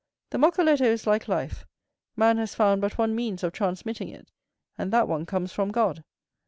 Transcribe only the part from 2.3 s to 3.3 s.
has found but one